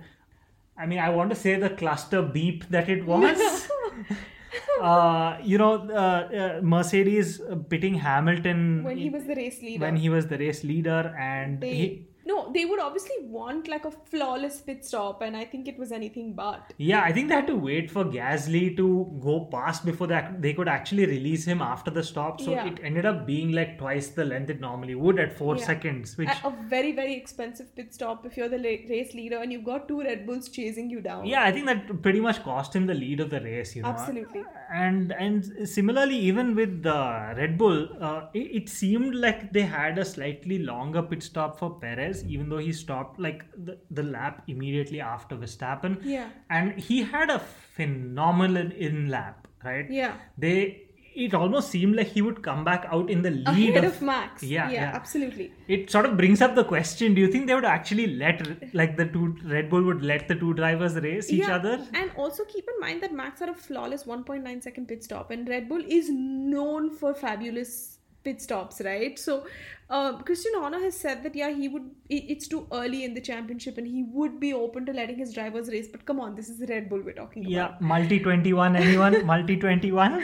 I 0.78 0.88
mean, 0.88 1.00
I 1.00 1.10
want 1.10 1.30
to 1.30 1.36
say 1.36 1.58
the 1.60 1.70
cluster 1.70 2.22
beep 2.24 2.68
that 2.70 2.90
it 2.90 3.06
was. 3.14 3.70
uh, 4.82 5.38
you 5.44 5.58
know, 5.58 5.74
uh, 5.90 6.58
uh, 6.58 6.60
Mercedes 6.62 7.40
pitting 7.70 7.94
Hamilton 7.96 8.84
When 8.84 8.98
he 8.98 9.10
was 9.10 9.26
the 9.26 9.36
race 9.36 9.62
leader. 9.62 9.86
when 9.86 9.96
he 9.96 10.10
was 10.10 10.28
the 10.28 10.38
race 10.38 10.64
leader, 10.64 11.16
and 11.20 11.62
they, 11.62 11.74
he, 11.76 12.08
no, 12.32 12.52
they 12.56 12.64
would 12.72 12.80
obviously 12.80 13.16
want 13.38 13.68
like 13.74 13.86
a 13.86 13.92
flawless 14.12 14.58
pit 14.68 14.86
stop, 14.90 15.22
and 15.28 15.36
I 15.36 15.46
think 15.54 15.68
it 15.72 15.78
was 15.84 15.92
anything 15.92 16.34
but. 16.34 16.74
Yeah, 16.78 17.02
I 17.04 17.12
think 17.12 17.30
they 17.30 17.36
had 17.36 17.48
to 17.48 17.56
wait 17.56 17.92
for 17.96 18.04
Gasly 18.06 18.76
to 18.78 18.88
go 19.28 19.36
past 19.56 19.86
before 19.86 20.08
that 20.08 20.42
they 20.42 20.54
could 20.54 20.68
actually 20.76 21.06
release 21.06 21.46
him 21.46 21.62
after 21.62 21.92
the 22.00 22.04
stop. 22.12 22.40
So 22.42 22.52
Yeah. 22.52 22.68
it 22.72 22.80
ended 22.92 23.06
up 23.12 23.26
being 23.32 23.52
like 23.60 23.78
twice 23.78 24.10
the 24.20 24.26
length 24.26 24.50
it 24.56 24.62
normally 24.68 24.96
would 24.96 25.20
at 25.26 25.34
four 25.42 25.58
Yeah. 25.58 25.66
seconds, 25.72 26.18
which 26.18 26.30
A, 26.44 26.48
a 26.48 26.56
very, 26.76 26.92
very 27.02 27.16
expensive 27.16 27.76
pit 27.76 27.94
stop 27.94 28.26
if 28.26 28.38
you're 28.38 28.50
the 28.50 28.60
race 28.60 29.14
leader 29.14 29.38
and 29.46 29.52
you've 29.58 29.66
got 29.72 29.88
two 29.88 30.02
Red 30.02 30.26
Bulls 30.26 30.50
chasing 30.50 30.90
you 30.90 31.02
down. 31.02 31.26
yeah, 31.26 31.44
I 31.44 31.52
think 31.52 31.66
that 31.68 32.02
pretty 32.08 32.22
much 32.30 32.44
cost 32.44 32.76
him 32.76 32.86
the 32.88 32.94
lead 33.04 33.20
of 33.20 33.30
the 33.30 33.42
race. 33.42 33.76
You 33.76 33.84
know, 33.84 33.90
Absolutely. 33.90 34.44
And 34.74 35.12
and 35.12 35.68
similarly, 35.68 36.16
even 36.18 36.56
with 36.56 36.84
the 36.84 37.34
Red 37.38 37.58
Bull, 37.58 37.90
uh, 38.00 38.28
it, 38.34 38.64
it 38.64 38.70
seemed 38.70 39.16
like 39.16 39.52
they 39.52 39.64
had 39.64 39.98
a 39.98 40.06
slightly 40.06 40.60
longer 40.60 41.02
pit 41.02 41.24
stop 41.24 41.60
for 41.60 41.80
Perez, 41.80 42.24
even 42.26 42.50
though 42.50 42.58
he 42.58 42.72
stopped 42.72 43.20
like 43.20 43.44
the, 43.66 43.78
the 43.90 44.04
lap 44.04 44.44
immediately 44.48 45.02
after 45.02 45.36
Verstappen. 45.36 46.00
Yeah. 46.04 46.30
and 46.50 46.80
he 46.80 47.02
had 47.04 47.30
a 47.30 47.40
phenomenal 47.40 48.72
in 48.72 49.10
lap, 49.10 49.48
right? 49.64 49.90
Yeah. 49.90 50.14
They 50.38 50.84
it 51.14 51.34
almost 51.34 51.70
seemed 51.70 51.96
like 51.96 52.08
he 52.08 52.22
would 52.22 52.42
come 52.42 52.64
back 52.64 52.86
out 52.90 53.10
in 53.10 53.22
the 53.22 53.32
lead 53.32 53.72
Ahead 53.72 53.84
of, 53.84 53.96
of 53.96 54.02
Max. 54.02 54.44
Yeah, 54.44 54.70
yeah. 54.70 54.92
absolutely. 54.94 55.54
It 55.68 55.90
sort 55.90 56.06
of 56.06 56.18
brings 56.18 56.42
up 56.42 56.56
the 56.56 56.64
question: 56.64 57.14
Do 57.14 57.22
you 57.22 57.28
think 57.28 57.48
they 57.48 57.56
would 57.56 57.66
actually 57.66 58.08
let 58.16 58.74
like 58.74 58.98
the 58.98 59.06
two 59.06 59.36
Red 59.44 59.70
Bull 59.70 59.84
would 59.84 60.04
let 60.04 60.28
the 60.28 60.36
two 60.36 60.54
drivers 60.54 60.96
race 60.96 61.30
each 61.30 61.48
yeah. 61.48 61.56
other? 61.56 61.86
And 61.94 62.12
also 62.16 62.44
keep 62.46 62.68
in 62.68 62.80
mind 62.80 63.02
that 63.04 63.14
Max 63.14 63.40
had 63.40 63.50
a 63.50 63.54
flawless 63.54 64.04
1.9 64.06 64.64
second 64.64 64.88
pit 64.88 65.04
stop, 65.04 65.32
and 65.32 65.48
Red 65.48 65.68
Bull 65.68 65.84
is 65.88 66.10
known 66.10 66.90
for 66.90 67.14
fabulous 67.14 67.98
pit 68.24 68.42
stops, 68.42 68.82
right? 68.86 69.18
So, 69.18 69.46
uh, 69.90 70.18
Christian 70.20 70.54
Horner 70.56 70.80
has 70.80 70.96
said 70.98 71.24
that 71.24 71.36
yeah, 71.36 71.50
he 71.50 71.68
would. 71.68 71.90
It's 72.10 72.48
too 72.48 72.68
early 72.72 73.04
in 73.04 73.14
the 73.14 73.22
championship, 73.22 73.78
and 73.78 73.88
he 73.88 74.04
would 74.04 74.40
be 74.40 74.54
open 74.54 74.86
to 74.86 74.94
letting 74.94 75.18
his 75.18 75.34
drivers 75.34 75.70
race. 75.70 75.88
But 75.88 76.06
come 76.06 76.20
on, 76.20 76.36
this 76.36 76.50
is 76.50 76.64
Red 76.70 76.90
Bull 76.90 77.02
we're 77.02 77.14
talking 77.14 77.44
about. 77.44 77.52
Yeah, 77.52 77.76
multi 77.80 78.20
twenty 78.20 78.54
one. 78.54 78.76
Anyone 78.76 79.26
multi 79.34 79.58
twenty 79.58 79.92
one? 79.92 80.24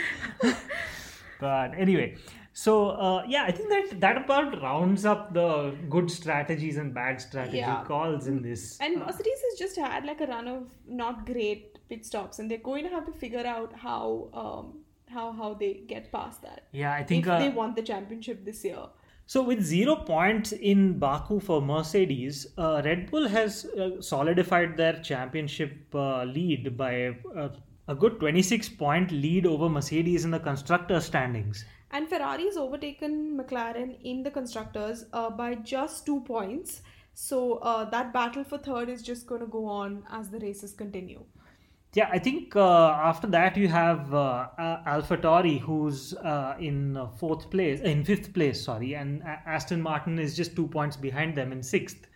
But 1.40 1.74
anyway, 1.78 2.16
so 2.54 2.90
uh, 2.92 3.24
yeah, 3.28 3.44
I 3.44 3.52
think 3.52 3.70
that 3.70 4.00
that 4.00 4.18
about 4.24 4.62
rounds 4.62 5.06
up 5.06 5.34
the 5.34 5.76
good 5.90 6.10
strategies 6.10 6.78
and 6.78 6.94
bad 6.94 7.22
strategy 7.22 7.58
Yeah. 7.58 7.84
calls 7.84 8.28
in 8.28 8.42
this. 8.42 8.80
And 8.80 8.98
Mercedes 8.98 9.42
has 9.50 9.60
just 9.60 9.78
had 9.78 10.06
like 10.06 10.22
a 10.22 10.28
run 10.28 10.48
of 10.48 10.72
not 10.88 11.26
great 11.26 11.78
pit 11.90 12.06
stops, 12.06 12.40
and 12.40 12.50
they're 12.50 12.58
going 12.72 12.84
to 12.84 12.90
have 12.90 13.06
to 13.06 13.12
figure 13.12 13.46
out 13.46 13.74
how 13.74 14.30
um, 14.34 14.80
how 15.10 15.32
how 15.32 15.54
they 15.54 15.74
get 15.88 16.12
past 16.12 16.42
that 16.42 16.68
yeah, 16.72 16.94
I 16.94 17.04
think 17.04 17.26
if 17.26 17.32
uh, 17.32 17.40
they 17.40 17.50
want 17.50 17.76
the 17.76 17.82
championship 17.82 18.46
this 18.46 18.64
year. 18.64 18.86
So, 19.30 19.44
with 19.44 19.62
zero 19.62 19.98
points 19.98 20.54
in 20.54 21.00
Baku 21.00 21.42
for 21.42 21.62
Mercedes, 21.62 22.48
uh, 22.58 22.82
Red 22.86 23.12
Bull 23.12 23.28
has 23.28 23.66
uh, 23.66 24.02
solidified 24.02 24.78
their 24.78 25.02
championship 25.02 25.94
uh, 25.94 26.24
lead 26.24 26.78
by 26.78 27.18
uh, 27.36 27.50
a 27.90 27.96
good 27.96 28.22
26 28.22 28.70
point 28.70 29.12
lead 29.12 29.46
over 29.46 29.68
Mercedes 29.68 30.24
in 30.24 30.32
the 30.32 30.40
constructor 30.40 31.02
standings. 31.02 31.66
And 31.92 32.08
Ferrari's 32.08 32.56
overtaken 32.56 33.38
McLaren 33.38 33.98
in 34.02 34.24
the 34.24 34.32
constructors 34.32 35.06
uh, 35.12 35.30
by 35.30 35.56
just 35.56 36.06
two 36.06 36.22
points. 36.22 36.82
So 37.14 37.56
uh, 37.56 37.90
that 37.90 38.14
battle 38.14 38.44
for 38.44 38.58
third 38.58 38.90
is 38.90 39.02
just 39.02 39.28
going 39.28 39.42
to 39.42 39.48
go 39.48 39.66
on 39.66 40.04
as 40.10 40.30
the 40.30 40.40
races 40.40 40.72
continue. 40.72 41.24
Yeah, 41.94 42.10
I 42.12 42.20
think 42.20 42.56
uh, 42.56 42.90
after 42.92 43.28
that 43.28 43.58
you 43.58 43.70
have 43.70 44.14
uh, 44.14 44.50
uh, 44.58 44.84
AlphaTauri, 44.86 45.60
who's 45.60 46.14
uh, 46.14 46.56
in 46.60 46.96
uh, 46.96 47.08
fourth 47.08 47.50
place, 47.50 47.80
in 47.80 48.04
fifth 48.04 48.34
place, 48.34 48.64
sorry, 48.64 48.94
and 48.94 49.24
Aston 49.24 49.82
Martin 49.82 50.20
is 50.20 50.36
just 50.36 50.56
two 50.56 50.68
points 50.68 50.96
behind 50.96 51.36
them 51.36 51.52
in 51.52 51.64
sixth. 51.64 52.08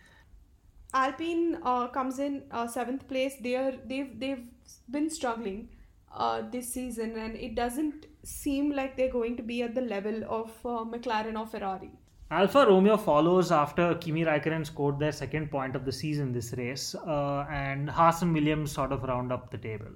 Alpine 0.94 1.58
uh, 1.64 1.88
comes 1.88 2.18
in 2.18 2.42
uh, 2.50 2.66
seventh 2.66 3.08
place. 3.08 3.34
They 3.40 3.56
are 3.56 3.72
they've 3.86 4.20
they've 4.20 4.46
been 4.90 5.08
struggling 5.10 5.70
uh, 6.14 6.42
this 6.50 6.72
season, 6.72 7.16
and 7.16 7.34
it 7.34 7.54
doesn't 7.54 8.06
seem 8.22 8.70
like 8.70 8.96
they're 8.96 9.10
going 9.10 9.36
to 9.38 9.42
be 9.42 9.62
at 9.62 9.74
the 9.74 9.80
level 9.80 10.22
of 10.28 10.50
uh, 10.64 10.84
McLaren 10.84 11.38
or 11.38 11.46
Ferrari. 11.46 11.90
Alfa 12.32 12.64
Romeo 12.64 12.96
follows 12.96 13.52
after 13.52 13.94
Kimi 13.96 14.24
Raikkonen 14.24 14.64
scored 14.64 14.98
their 14.98 15.12
second 15.12 15.50
point 15.50 15.76
of 15.76 15.84
the 15.84 15.92
season 15.92 16.32
this 16.32 16.54
race, 16.56 16.94
uh, 16.94 17.44
and 17.50 17.90
Haas 17.90 18.22
and 18.22 18.32
Williams 18.32 18.72
sort 18.72 18.90
of 18.90 19.02
round 19.02 19.30
up 19.30 19.50
the 19.50 19.58
table. 19.58 19.90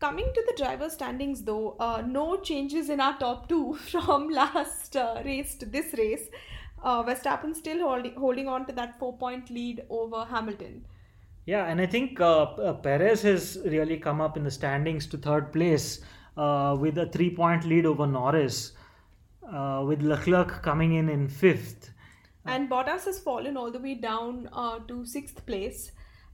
Coming 0.00 0.32
to 0.32 0.42
the 0.46 0.54
driver 0.56 0.88
standings, 0.88 1.42
though, 1.42 1.76
uh, 1.80 2.02
no 2.06 2.38
changes 2.38 2.88
in 2.88 3.02
our 3.02 3.18
top 3.18 3.46
two 3.46 3.74
from 3.90 4.30
last 4.30 4.96
uh, 4.96 5.20
race 5.22 5.54
to 5.56 5.66
this 5.66 5.92
race. 5.98 6.28
Uh, 6.82 7.02
Verstappen 7.02 7.54
still 7.54 7.80
holding 7.86 8.14
holding 8.14 8.48
on 8.48 8.64
to 8.64 8.72
that 8.72 8.98
four 8.98 9.18
point 9.18 9.50
lead 9.50 9.84
over 9.90 10.24
Hamilton. 10.24 10.86
Yeah, 11.44 11.66
and 11.66 11.78
I 11.78 11.84
think 11.84 12.22
uh, 12.22 12.44
uh, 12.44 12.72
Perez 12.72 13.20
has 13.20 13.58
really 13.66 13.98
come 13.98 14.22
up 14.22 14.38
in 14.38 14.44
the 14.44 14.50
standings 14.50 15.06
to 15.08 15.18
third 15.18 15.52
place 15.52 16.00
with 16.36 16.96
a 16.96 17.10
three 17.12 17.30
point 17.36 17.66
lead 17.66 17.84
over 17.84 18.06
Norris, 18.06 18.72
uh, 19.52 19.82
with 19.84 20.02
Leclerc 20.02 20.62
coming 20.62 20.94
in 20.94 21.08
in 21.08 21.28
fifth. 21.28 21.90
And 22.44 22.70
Bottas 22.70 23.04
has 23.06 23.18
fallen 23.18 23.56
all 23.56 23.70
the 23.70 23.80
way 23.80 23.94
down 23.94 24.48
uh, 24.52 24.78
to 24.86 25.04
sixth 25.04 25.44
place. 25.46 25.92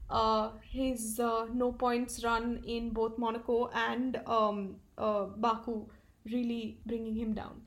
Uh, 0.09 0.51
his 0.61 1.19
uh, 1.19 1.47
no 1.51 1.71
points 1.71 2.23
run 2.23 2.61
in 2.67 2.91
both 2.91 3.17
Monaco 3.17 3.71
and 3.73 4.21
um, 4.27 4.75
uh, 4.97 5.25
Baku 5.37 5.87
really 6.25 6.77
bringing 6.85 7.15
him 7.15 7.33
down. 7.33 7.61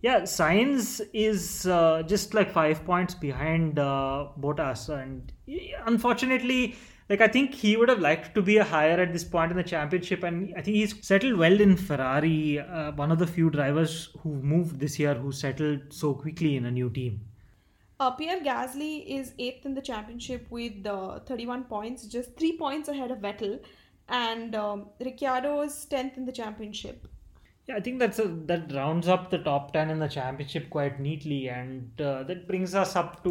Yeah, 0.00 0.22
Sainz 0.22 1.00
is 1.12 1.64
uh, 1.66 2.02
just 2.02 2.34
like 2.34 2.50
five 2.50 2.84
points 2.84 3.14
behind 3.14 3.78
uh, 3.78 4.26
Bottas, 4.40 4.88
and 4.88 5.32
unfortunately, 5.86 6.74
like 7.12 7.20
I 7.20 7.28
think 7.28 7.52
he 7.52 7.76
would 7.76 7.90
have 7.90 8.00
liked 8.00 8.34
to 8.36 8.40
be 8.40 8.56
a 8.56 8.64
higher 8.64 8.98
at 8.98 9.12
this 9.12 9.22
point 9.22 9.50
in 9.50 9.58
the 9.58 9.62
championship, 9.62 10.22
and 10.22 10.54
I 10.56 10.62
think 10.62 10.76
he's 10.76 10.94
settled 11.06 11.36
well 11.36 11.60
in 11.60 11.76
Ferrari. 11.76 12.58
Uh, 12.58 12.92
one 12.92 13.12
of 13.12 13.18
the 13.18 13.26
few 13.26 13.50
drivers 13.50 14.08
who 14.20 14.30
moved 14.30 14.80
this 14.80 14.98
year 14.98 15.12
who 15.14 15.30
settled 15.30 15.80
so 15.90 16.14
quickly 16.14 16.56
in 16.56 16.64
a 16.64 16.70
new 16.70 16.88
team. 16.88 17.20
Uh, 18.00 18.12
Pierre 18.12 18.40
Gasly 18.40 19.04
is 19.06 19.34
eighth 19.38 19.66
in 19.66 19.74
the 19.74 19.82
championship 19.82 20.46
with 20.48 20.86
uh, 20.86 21.20
31 21.26 21.64
points, 21.64 22.06
just 22.06 22.34
three 22.38 22.56
points 22.56 22.88
ahead 22.88 23.10
of 23.10 23.18
Vettel, 23.18 23.60
and 24.08 24.54
um, 24.54 24.86
Ricciardo 24.98 25.60
is 25.60 25.86
10th 25.90 26.16
in 26.16 26.24
the 26.24 26.32
championship. 26.32 27.06
Yeah, 27.66 27.76
I 27.76 27.80
think 27.80 27.98
that's 27.98 28.20
a, 28.20 28.26
that 28.46 28.72
rounds 28.72 29.06
up 29.06 29.28
the 29.28 29.38
top 29.38 29.74
ten 29.74 29.90
in 29.90 29.98
the 29.98 30.08
championship 30.08 30.70
quite 30.70 30.98
neatly, 30.98 31.48
and 31.48 32.00
uh, 32.00 32.22
that 32.22 32.48
brings 32.48 32.74
us 32.74 32.96
up 32.96 33.22
to 33.24 33.30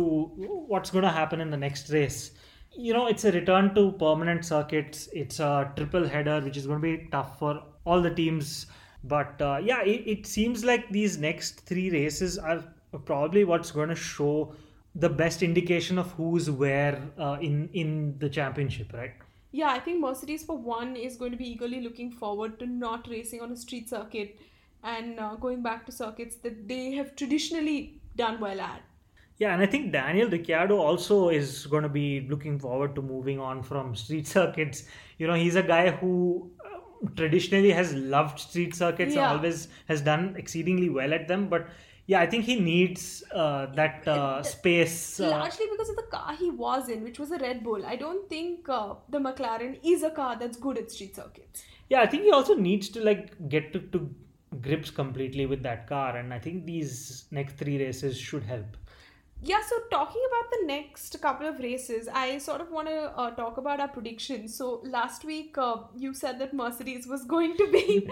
what's 0.68 0.92
going 0.92 1.04
to 1.04 1.10
happen 1.10 1.42
in 1.42 1.50
the 1.50 1.58
next 1.58 1.90
race. 1.90 2.32
You 2.74 2.94
know, 2.94 3.08
it's 3.08 3.26
a 3.26 3.32
return 3.32 3.76
to 3.76 3.92
permanent 3.94 4.46
circuits. 4.46 5.10
It's 5.14 5.40
a 5.40 5.72
triple 5.76 6.08
header, 6.08 6.40
which 6.40 6.58
is 6.58 6.66
going 6.66 6.82
to 6.82 6.98
be 6.98 7.08
tough 7.12 7.38
for 7.38 7.62
all 7.86 8.02
the 8.02 8.14
teams. 8.14 8.68
But 9.04 9.42
uh, 9.42 9.60
yeah, 9.62 9.82
it, 9.84 10.04
it 10.08 10.26
seems 10.26 10.64
like 10.64 10.90
these 10.90 11.18
next 11.18 11.62
three 11.62 11.90
races 11.90 12.38
are 12.38 12.64
probably 13.06 13.44
what's 13.44 13.72
going 13.72 13.90
to 13.90 13.96
show 13.96 14.54
the 14.96 15.10
best 15.10 15.42
indication 15.42 15.98
of 15.98 16.12
who's 16.14 16.50
where 16.50 17.02
uh, 17.18 17.38
in 17.42 17.70
in 17.74 18.18
the 18.20 18.30
championship, 18.30 18.94
right? 18.94 19.14
Yeah, 19.52 19.70
I 19.72 19.80
think 19.80 20.00
Mercedes, 20.00 20.44
for 20.44 20.58
one, 20.58 20.96
is 20.96 21.18
going 21.18 21.32
to 21.32 21.38
be 21.38 21.50
eagerly 21.50 21.82
looking 21.82 22.12
forward 22.12 22.58
to 22.60 22.66
not 22.66 23.08
racing 23.10 23.42
on 23.42 23.52
a 23.52 23.56
street 23.56 23.90
circuit 23.90 24.40
and 24.84 25.20
uh, 25.20 25.36
going 25.36 25.62
back 25.62 25.86
to 25.86 25.92
circuits 25.92 26.38
that 26.38 26.68
they 26.68 26.92
have 26.94 27.16
traditionally 27.16 28.02
done 28.16 28.40
well 28.40 28.62
at. 28.62 28.82
Yeah, 29.42 29.54
and 29.56 29.62
I 29.66 29.66
think 29.66 29.92
Daniel 29.92 30.30
Ricciardo 30.30 30.78
also 30.78 31.30
is 31.36 31.66
going 31.66 31.82
to 31.82 31.90
be 31.90 32.28
looking 32.30 32.58
forward 32.60 32.94
to 32.98 33.02
moving 33.02 33.40
on 33.40 33.64
from 33.64 33.96
street 33.96 34.28
circuits. 34.38 34.84
You 35.18 35.26
know, 35.30 35.34
he's 35.44 35.56
a 35.56 35.64
guy 35.64 35.90
who 35.90 36.52
uh, 36.64 37.10
traditionally 37.22 37.72
has 37.72 37.94
loved 38.18 38.40
street 38.44 38.76
circuits 38.76 39.16
Yeah. 39.16 39.24
and 39.30 39.38
always 39.38 39.68
has 39.88 40.02
done 40.10 40.36
exceedingly 40.44 40.90
well 41.00 41.16
at 41.20 41.28
them, 41.34 41.48
but 41.56 41.66
Yeah, 42.12 42.22
I 42.26 42.28
think 42.32 42.46
he 42.46 42.56
needs 42.60 43.04
uh, 43.42 43.66
that 43.80 44.08
uh, 44.08 44.44
space. 44.44 44.96
Uh, 45.20 45.30
Largely 45.32 45.68
because 45.74 45.90
of 45.94 45.96
the 46.02 46.08
car 46.14 46.36
he 46.40 46.50
was 46.64 46.90
in, 46.96 47.04
which 47.08 47.20
was 47.24 47.32
a 47.32 47.40
Red 47.44 47.64
Bull. 47.68 47.86
I 47.94 47.96
don't 47.96 48.30
think 48.36 48.70
uh, 48.78 48.96
the 49.16 49.22
McLaren 49.28 49.80
is 49.94 50.04
a 50.04 50.12
car 50.20 50.32
that's 50.44 50.58
good 50.66 50.78
at 50.84 50.92
street 50.98 51.16
circuits. 51.22 51.64
yeah, 51.94 52.02
I 52.02 52.08
think 52.14 52.24
he 52.30 52.32
also 52.40 52.56
needs 52.68 52.90
to 52.98 53.04
like 53.10 53.34
get 53.56 53.72
to, 53.74 53.80
to 53.96 54.02
grips 54.68 54.92
completely 55.02 55.46
with 55.56 55.64
that 55.70 55.88
car, 55.94 56.18
and 56.22 56.38
I 56.40 56.40
think 56.48 56.66
these 56.74 57.26
next 57.40 57.58
three 57.64 57.78
races 57.86 58.18
should 58.30 58.44
help. 58.54 58.78
Yeah, 59.44 59.62
so 59.68 59.76
talking 59.90 60.22
about 60.28 60.52
the 60.52 60.68
next 60.68 61.20
couple 61.20 61.48
of 61.48 61.58
races, 61.58 62.08
I 62.08 62.38
sort 62.38 62.62
of 62.62 62.70
want 62.70 62.88
to 62.90 63.12
uh, 63.18 63.32
talk 63.32 63.58
about 63.58 63.80
our 63.80 63.88
predictions. 63.88 64.56
So 64.56 64.82
last 64.84 65.26
week, 65.26 65.58
uh, 65.58 65.78
you 65.98 66.14
said 66.14 66.38
that 66.40 66.54
Mercedes 66.54 67.08
was 67.08 67.24
going 67.26 67.58
to 67.58 67.68
be 67.72 68.08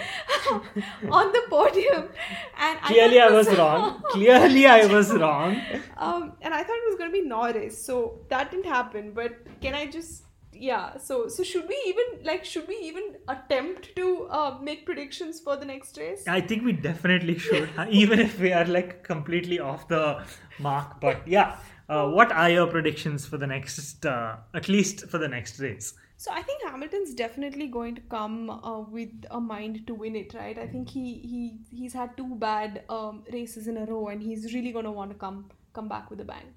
on 1.20 1.32
the 1.32 1.44
podium, 1.48 2.10
and 2.58 2.80
Clearly, 2.82 3.20
I, 3.20 3.28
I 3.28 3.32
was 3.32 3.48
wrong. 3.60 4.02
Clearly, 4.10 4.66
I 4.66 4.86
was 4.88 5.12
wrong. 5.14 5.62
um, 5.98 6.34
and 6.42 6.52
I 6.52 6.64
thought 6.64 6.78
it 6.78 6.90
was 6.90 6.98
going 6.98 7.12
to 7.12 7.22
be 7.22 7.28
Norris, 7.28 7.80
so 7.86 8.20
that 8.30 8.50
didn't 8.50 8.66
happen. 8.66 9.12
But 9.14 9.34
can 9.62 9.76
I 9.76 9.86
just, 9.86 10.24
yeah? 10.54 10.98
So 10.98 11.28
so 11.28 11.44
should 11.44 11.68
we 11.68 11.78
even 11.88 12.24
like 12.24 12.46
should 12.46 12.68
we 12.68 12.76
even 12.84 13.16
attempt 13.28 13.96
to 13.96 14.28
uh, 14.30 14.58
make 14.62 14.86
predictions 14.86 15.40
for 15.40 15.56
the 15.56 15.66
next 15.66 15.98
race? 15.98 16.24
I 16.28 16.42
think 16.42 16.64
we 16.64 16.74
definitely 16.74 17.38
should, 17.38 17.70
even 17.90 18.20
if 18.20 18.40
we 18.40 18.54
are 18.54 18.66
like 18.66 19.04
completely 19.04 19.60
off 19.60 19.88
the 19.88 20.24
mark. 20.60 21.00
But 21.02 21.28
yeah, 21.28 21.58
uh, 21.88 22.08
what 22.10 22.32
are 22.32 22.50
your 22.50 22.68
predictions 22.68 23.26
for 23.26 23.38
the 23.38 23.48
next, 23.48 24.06
uh, 24.06 24.38
at 24.54 24.70
least 24.70 25.10
for 25.10 25.18
the 25.18 25.28
next 25.28 25.60
race? 25.60 25.94
So 26.18 26.32
I 26.32 26.42
think 26.42 26.62
Hamilton's 26.64 27.14
definitely 27.14 27.68
going 27.68 27.96
to 27.96 28.02
come 28.02 28.50
uh, 28.50 28.82
with 28.82 29.10
a 29.32 29.40
mind 29.40 29.88
to 29.88 29.96
win 29.96 30.18
it, 30.18 30.34
right? 30.34 30.58
I 30.60 30.68
think 30.68 30.90
he 30.90 31.14
he 31.32 31.60
he's 31.72 31.94
had 31.94 32.18
two 32.18 32.36
bad 32.36 32.84
um, 32.90 33.24
races 33.32 33.68
in 33.68 33.78
a 33.78 33.86
row, 33.86 34.10
and 34.10 34.22
he's 34.22 34.54
really 34.54 34.74
going 34.74 34.86
to 34.86 34.92
want 34.92 35.12
to 35.12 35.18
come 35.18 35.50
come 35.74 35.88
back 35.88 36.10
with 36.10 36.20
a 36.20 36.26
bang. 36.26 36.54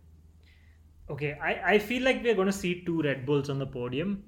Okay, 1.13 1.37
I, 1.43 1.75
I 1.75 1.79
feel 1.79 2.03
like 2.03 2.23
we're 2.23 2.35
going 2.35 2.47
to 2.47 2.53
see 2.53 2.83
two 2.87 3.03
Red 3.03 3.27
Bulls 3.27 3.51
on 3.51 3.59
the 3.59 3.67
podium. 3.67 4.25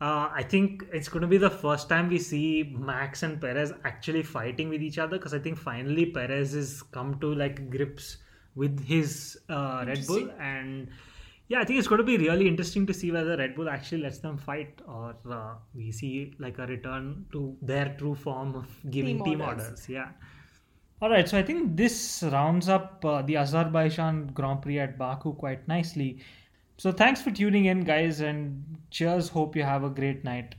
Uh, 0.00 0.28
I 0.32 0.44
think 0.44 0.84
it's 0.92 1.08
going 1.08 1.22
to 1.22 1.26
be 1.26 1.38
the 1.38 1.50
first 1.50 1.88
time 1.88 2.08
we 2.08 2.20
see 2.20 2.72
Max 2.78 3.24
and 3.24 3.40
Perez 3.40 3.72
actually 3.84 4.22
fighting 4.22 4.68
with 4.68 4.80
each 4.80 4.98
other 4.98 5.18
because 5.18 5.34
I 5.34 5.40
think 5.40 5.58
finally 5.58 6.06
Perez 6.06 6.52
has 6.52 6.82
come 6.82 7.18
to 7.18 7.34
like 7.34 7.68
grips 7.68 8.18
with 8.54 8.78
his 8.86 9.36
uh, 9.48 9.82
Red 9.84 10.06
Bull 10.06 10.30
and 10.38 10.88
yeah, 11.48 11.60
I 11.60 11.64
think 11.64 11.80
it's 11.80 11.88
going 11.88 11.98
to 11.98 12.04
be 12.04 12.16
really 12.18 12.46
interesting 12.46 12.86
to 12.86 12.94
see 12.94 13.10
whether 13.10 13.36
Red 13.36 13.56
Bull 13.56 13.68
actually 13.68 14.02
lets 14.02 14.18
them 14.18 14.38
fight 14.38 14.80
or 14.86 15.16
uh, 15.28 15.54
we 15.74 15.90
see 15.90 16.34
like 16.38 16.58
a 16.58 16.66
return 16.66 17.26
to 17.32 17.56
their 17.60 17.96
true 17.98 18.14
form 18.14 18.54
of 18.54 18.68
giving 18.90 19.16
Team 19.16 19.24
team, 19.24 19.40
orders. 19.40 19.64
orders. 19.64 19.88
Yeah. 19.88 20.10
All 21.00 21.10
right, 21.10 21.28
so 21.28 21.38
I 21.38 21.44
think 21.44 21.76
this 21.76 22.24
rounds 22.24 22.68
up 22.68 23.04
uh, 23.04 23.22
the 23.22 23.36
Azerbaijan 23.36 24.28
Grand 24.34 24.62
Prix 24.62 24.80
at 24.80 24.98
Baku 24.98 25.32
quite 25.34 25.68
nicely. 25.68 26.18
So 26.76 26.90
thanks 26.90 27.22
for 27.22 27.30
tuning 27.30 27.66
in, 27.66 27.84
guys, 27.84 28.20
and 28.20 28.64
cheers. 28.90 29.28
Hope 29.28 29.54
you 29.54 29.62
have 29.62 29.84
a 29.84 29.90
great 29.90 30.24
night. 30.24 30.56